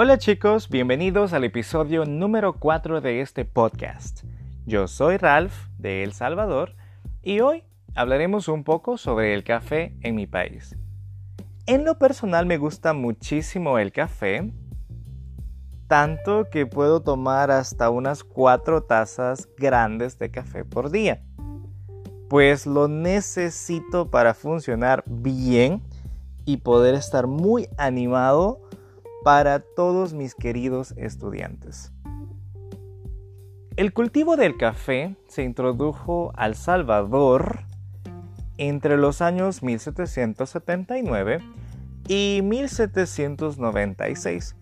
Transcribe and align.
Hola 0.00 0.16
chicos, 0.16 0.68
bienvenidos 0.68 1.32
al 1.32 1.42
episodio 1.42 2.04
número 2.04 2.52
4 2.52 3.00
de 3.00 3.20
este 3.20 3.44
podcast. 3.44 4.22
Yo 4.64 4.86
soy 4.86 5.16
Ralph 5.16 5.52
de 5.76 6.04
El 6.04 6.12
Salvador 6.12 6.76
y 7.20 7.40
hoy 7.40 7.64
hablaremos 7.96 8.46
un 8.46 8.62
poco 8.62 8.96
sobre 8.96 9.34
el 9.34 9.42
café 9.42 9.96
en 10.02 10.14
mi 10.14 10.28
país. 10.28 10.76
En 11.66 11.84
lo 11.84 11.98
personal 11.98 12.46
me 12.46 12.58
gusta 12.58 12.92
muchísimo 12.92 13.80
el 13.80 13.90
café, 13.90 14.52
tanto 15.88 16.48
que 16.48 16.64
puedo 16.64 17.02
tomar 17.02 17.50
hasta 17.50 17.90
unas 17.90 18.22
4 18.22 18.84
tazas 18.84 19.48
grandes 19.56 20.16
de 20.16 20.30
café 20.30 20.64
por 20.64 20.92
día. 20.92 21.24
Pues 22.28 22.68
lo 22.68 22.86
necesito 22.86 24.12
para 24.12 24.34
funcionar 24.34 25.02
bien 25.08 25.82
y 26.44 26.58
poder 26.58 26.94
estar 26.94 27.26
muy 27.26 27.68
animado 27.76 28.67
para 29.22 29.60
todos 29.60 30.14
mis 30.14 30.34
queridos 30.34 30.94
estudiantes. 30.96 31.92
El 33.76 33.92
cultivo 33.92 34.36
del 34.36 34.56
café 34.56 35.14
se 35.28 35.44
introdujo 35.44 36.32
al 36.34 36.56
Salvador 36.56 37.60
entre 38.56 38.96
los 38.96 39.22
años 39.22 39.62
1779 39.62 41.38
y 42.08 42.40
1796. 42.42 44.56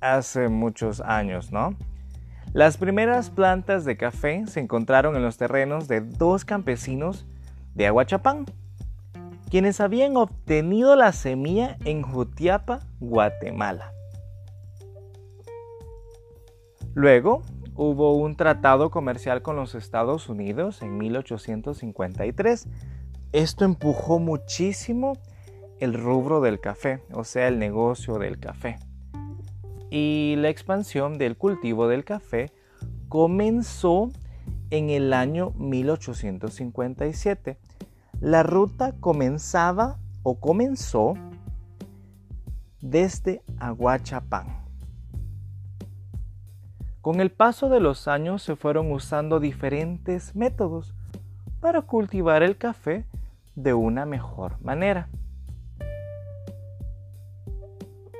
Hace 0.00 0.48
muchos 0.48 1.00
años, 1.00 1.50
¿no? 1.50 1.74
Las 2.52 2.76
primeras 2.76 3.30
plantas 3.30 3.84
de 3.84 3.96
café 3.96 4.44
se 4.48 4.58
encontraron 4.60 5.16
en 5.16 5.22
los 5.22 5.36
terrenos 5.36 5.88
de 5.88 6.00
dos 6.00 6.44
campesinos 6.44 7.26
de 7.74 7.86
Aguachapán, 7.86 8.46
quienes 9.50 9.80
habían 9.80 10.16
obtenido 10.16 10.94
la 10.94 11.12
semilla 11.12 11.76
en 11.84 12.02
Jutiapa, 12.02 12.78
Guatemala. 13.00 13.92
Luego 16.94 17.42
hubo 17.74 18.16
un 18.16 18.36
tratado 18.36 18.90
comercial 18.90 19.42
con 19.42 19.56
los 19.56 19.74
Estados 19.74 20.28
Unidos 20.28 20.82
en 20.82 20.96
1853. 20.98 22.68
Esto 23.32 23.64
empujó 23.64 24.20
muchísimo 24.20 25.14
el 25.80 25.94
rubro 25.94 26.40
del 26.40 26.60
café, 26.60 27.02
o 27.12 27.24
sea, 27.24 27.48
el 27.48 27.58
negocio 27.58 28.18
del 28.18 28.38
café. 28.38 28.78
Y 29.90 30.36
la 30.38 30.48
expansión 30.48 31.18
del 31.18 31.36
cultivo 31.36 31.88
del 31.88 32.04
café 32.04 32.52
comenzó 33.08 34.10
en 34.70 34.90
el 34.90 35.12
año 35.12 35.50
1857 35.56 37.58
la 38.20 38.42
ruta 38.42 38.92
comenzaba 39.00 39.98
o 40.22 40.38
comenzó 40.38 41.14
desde 42.82 43.42
Aguachapán. 43.58 44.60
Con 47.00 47.20
el 47.20 47.30
paso 47.30 47.70
de 47.70 47.80
los 47.80 48.08
años 48.08 48.42
se 48.42 48.56
fueron 48.56 48.92
usando 48.92 49.40
diferentes 49.40 50.36
métodos 50.36 50.94
para 51.60 51.80
cultivar 51.80 52.42
el 52.42 52.58
café 52.58 53.06
de 53.54 53.72
una 53.72 54.04
mejor 54.04 54.60
manera. 54.60 55.08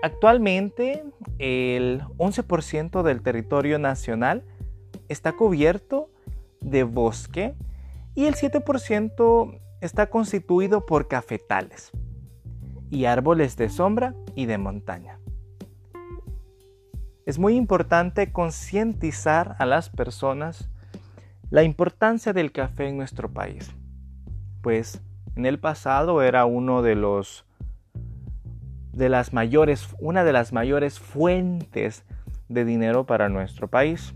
Actualmente 0.02 1.04
el 1.38 2.02
11% 2.16 3.02
del 3.02 3.20
territorio 3.20 3.78
nacional 3.78 4.44
está 5.10 5.32
cubierto 5.32 6.08
de 6.62 6.84
bosque 6.84 7.54
y 8.14 8.24
el 8.24 8.34
7% 8.34 9.60
está 9.81 10.11
constituido 10.11 10.84
por 10.86 11.09
cafetales 11.09 11.91
y 12.91 13.05
árboles 13.06 13.56
de 13.56 13.69
sombra 13.69 14.14
y 14.34 14.47
de 14.47 14.59
montaña. 14.59 15.19
Es 17.27 17.39
muy 17.39 17.55
importante 17.55 18.33
concientizar 18.33 19.57
a 19.58 19.67
las 19.67 19.89
personas 19.89 20.70
la 21.51 21.63
importancia 21.63 22.33
del 22.33 22.52
café 22.52 22.89
en 22.89 22.96
nuestro 22.96 23.33
país, 23.33 23.74
pues 24.63 25.02
en 25.36 25.46
el 25.46 25.58
pasado 25.58 26.23
era 26.23 26.45
uno 26.45 26.83
de 26.83 26.95
los 26.95 27.46
de 28.92 29.08
las 29.08 29.33
mayores 29.33 29.89
una 30.01 30.24
de 30.24 30.33
las 30.33 30.52
mayores 30.52 30.98
fuentes 30.98 32.05
de 32.48 32.64
dinero 32.64 33.07
para 33.07 33.29
nuestro 33.29 33.69
país. 33.69 34.14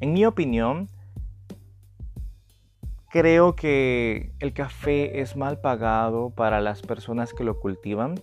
En 0.00 0.12
mi 0.12 0.26
opinión, 0.26 0.88
Creo 3.18 3.56
que 3.56 4.34
el 4.40 4.52
café 4.52 5.22
es 5.22 5.38
mal 5.38 5.58
pagado 5.62 6.28
para 6.28 6.60
las 6.60 6.82
personas 6.82 7.32
que 7.32 7.44
lo 7.44 7.60
cultivan, 7.60 8.16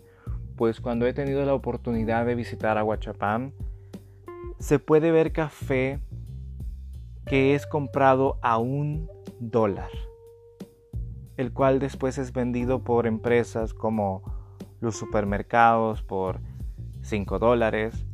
pues 0.55 0.79
cuando 0.81 1.07
he 1.07 1.13
tenido 1.15 1.43
la 1.45 1.55
oportunidad 1.55 2.27
de 2.27 2.35
visitar 2.35 2.77
Aguachapán, 2.77 3.55
se 4.59 4.77
puede 4.77 5.09
ver 5.09 5.31
café 5.31 5.99
que 7.25 7.55
es 7.55 7.65
comprado 7.65 8.37
a 8.43 8.59
un 8.59 9.09
dólar, 9.39 9.89
el 11.37 11.51
cual 11.53 11.79
después 11.79 12.19
es 12.19 12.31
vendido 12.31 12.83
por 12.83 13.07
empresas 13.07 13.73
como 13.73 14.21
los 14.79 14.95
supermercados 14.95 16.03
por 16.03 16.39
5 17.01 17.39
dólares 17.39 18.05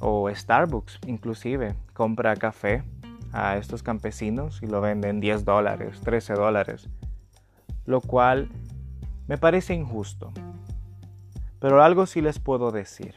o 0.00 0.28
Starbucks 0.28 0.98
inclusive 1.06 1.76
compra 1.92 2.34
café 2.34 2.82
a 3.32 3.56
estos 3.56 3.82
campesinos 3.82 4.62
y 4.62 4.66
lo 4.66 4.80
venden 4.80 5.20
10 5.20 5.44
dólares, 5.44 6.00
13 6.02 6.34
dólares, 6.34 6.88
lo 7.86 8.00
cual 8.00 8.48
me 9.26 9.38
parece 9.38 9.74
injusto. 9.74 10.32
Pero 11.58 11.82
algo 11.82 12.06
sí 12.06 12.20
les 12.20 12.38
puedo 12.38 12.70
decir. 12.70 13.16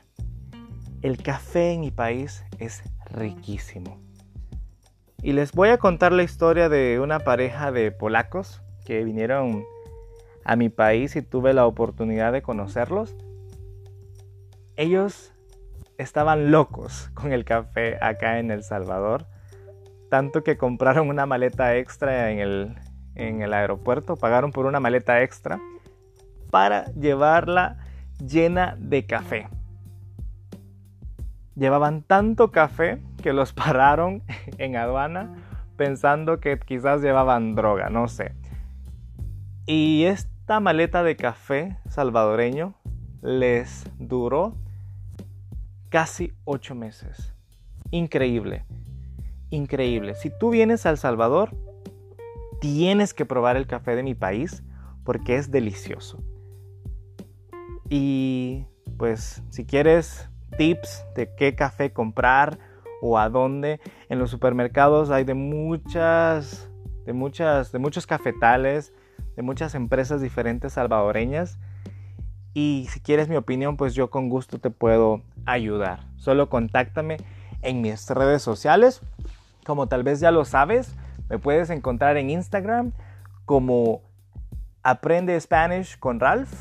El 1.02 1.22
café 1.22 1.74
en 1.74 1.82
mi 1.82 1.92
país 1.92 2.44
es 2.60 2.84
riquísimo. 3.12 4.00
Y 5.22 5.34
les 5.34 5.52
voy 5.52 5.70
a 5.70 5.78
contar 5.78 6.12
la 6.12 6.24
historia 6.24 6.70
de 6.70 7.00
una 7.00 7.20
pareja 7.20 7.72
de 7.72 7.92
polacos 7.92 8.62
que 8.86 9.04
vinieron 9.04 9.64
a 10.44 10.56
mi 10.56 10.70
país 10.70 11.16
y 11.16 11.22
tuve 11.24 11.54
la 11.54 11.66
oportunidad 11.66 12.32
de 12.32 12.44
conocerlos. 12.44 13.16
Ellos 14.76 15.34
estaban 15.98 16.52
locos 16.52 17.10
con 17.14 17.34
el 17.34 17.46
café 17.46 17.98
acá 18.02 18.40
en 18.40 18.52
El 18.52 18.64
Salvador 18.64 19.26
tanto 20.16 20.46
que 20.46 20.56
compraron 20.56 21.10
una 21.10 21.26
maleta 21.26 21.76
extra 21.76 22.32
en 22.32 22.40
el, 22.40 22.76
en 23.16 23.42
el 23.42 23.54
aeropuerto, 23.54 24.16
pagaron 24.16 24.54
por 24.54 24.66
una 24.66 24.80
maleta 24.80 25.22
extra 25.22 25.60
para 26.52 26.86
llevarla 26.94 27.80
llena 28.26 28.78
de 28.80 29.06
café. 29.06 29.50
Llevaban 31.58 32.02
tanto 32.02 32.54
café 32.54 33.02
que 33.22 33.34
los 33.34 33.52
pararon 33.62 34.24
en 34.58 34.78
aduana 34.78 35.36
pensando 35.76 36.40
que 36.40 36.58
quizás 36.60 37.02
llevaban 37.02 37.56
droga, 37.56 37.90
no 37.90 38.08
sé. 38.08 38.34
Y 39.66 40.06
esta 40.06 40.62
maleta 40.62 41.04
de 41.04 41.18
café 41.18 41.78
salvadoreño 41.90 42.74
les 43.22 43.84
duró 44.00 44.56
casi 45.90 46.32
ocho 46.46 46.74
meses. 46.74 47.34
Increíble 47.92 48.64
increíble. 49.50 50.16
Si 50.16 50.30
tú 50.30 50.50
vienes 50.50 50.86
a 50.86 50.90
El 50.90 50.98
Salvador, 50.98 51.56
tienes 52.60 53.14
que 53.14 53.26
probar 53.26 53.58
el 53.58 53.68
café 53.68 53.96
de 53.96 54.04
mi 54.04 54.16
país 54.16 54.64
porque 55.04 55.36
es 55.36 55.52
delicioso. 55.52 56.24
Y 57.90 58.66
pues 58.98 59.44
si 59.50 59.66
quieres 59.66 60.30
tips 60.58 61.06
de 61.16 61.34
qué 61.36 61.56
café 61.56 61.94
comprar 61.94 62.58
o 63.02 63.20
a 63.20 63.30
dónde, 63.30 63.80
en 64.10 64.20
los 64.20 64.32
supermercados 64.32 65.12
hay 65.12 65.24
de 65.24 65.34
muchas 65.34 66.70
de 67.06 67.14
muchas 67.14 67.72
de 67.72 67.80
muchos 67.80 68.08
cafetales, 68.08 68.94
de 69.36 69.44
muchas 69.44 69.76
empresas 69.76 70.22
diferentes 70.22 70.74
salvadoreñas. 70.74 71.60
Y 72.54 72.88
si 72.90 73.02
quieres 73.02 73.28
mi 73.28 73.36
opinión, 73.36 73.78
pues 73.78 73.94
yo 73.94 74.10
con 74.10 74.30
gusto 74.30 74.60
te 74.60 74.70
puedo 74.70 75.22
ayudar. 75.46 76.08
Solo 76.16 76.50
contáctame 76.50 77.18
en 77.62 77.82
mis 77.82 78.10
redes 78.10 78.42
sociales. 78.42 79.02
Como 79.66 79.88
tal 79.88 80.04
vez 80.04 80.20
ya 80.20 80.32
lo 80.32 80.46
sabes, 80.46 80.96
me 81.28 81.40
puedes 81.40 81.72
encontrar 81.72 82.18
en 82.18 82.30
Instagram 82.30 82.94
como 83.46 84.04
Aprende 84.84 85.40
Spanish 85.42 85.98
con 85.98 86.20
Ralph 86.20 86.54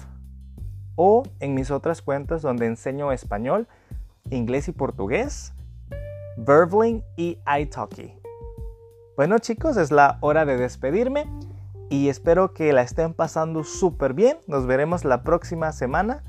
o 0.97 1.25
en 1.41 1.53
mis 1.53 1.71
otras 1.71 2.01
cuentas 2.01 2.41
donde 2.41 2.65
enseño 2.65 3.13
español, 3.13 3.69
inglés 4.31 4.69
y 4.69 4.73
portugués, 4.73 5.53
Verbling 6.39 7.05
y 7.17 7.39
italki. 7.47 8.15
Bueno 9.17 9.39
chicos, 9.39 9.77
es 9.77 9.93
la 9.93 10.17
hora 10.23 10.47
de 10.47 10.57
despedirme 10.57 11.27
y 11.91 12.09
espero 12.09 12.55
que 12.55 12.73
la 12.73 12.81
estén 12.81 13.13
pasando 13.13 13.65
súper 13.65 14.15
bien. 14.15 14.39
Nos 14.47 14.67
veremos 14.67 15.05
la 15.05 15.23
próxima 15.23 15.73
semana 15.73 16.25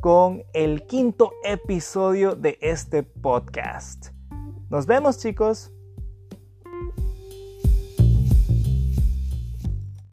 con 0.00 0.42
el 0.54 0.86
quinto 0.86 1.32
episodio 1.44 2.34
de 2.34 2.58
este 2.62 3.02
podcast. 3.02 4.13
Nos 4.74 4.86
vemos 4.86 5.18
chicos. 5.18 5.70